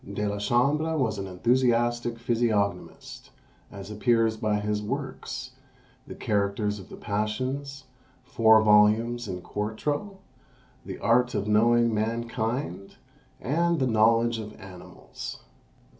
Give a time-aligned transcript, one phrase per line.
[0.15, 3.29] De la Chambre was an enthusiastic physiognomist,
[3.71, 5.51] as appears by his works;
[6.07, 7.83] "The Characters of the Passions,"
[8.23, 10.17] four volumes in quarto;
[10.87, 12.95] "The Art of Knowing Mankind;"
[13.39, 15.43] and "The Knowledge of Animals."